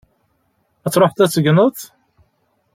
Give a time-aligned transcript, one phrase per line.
[0.85, 1.77] Ad truḥeḍ ad tegneḍ?